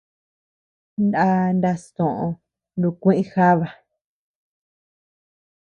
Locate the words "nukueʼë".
2.79-3.29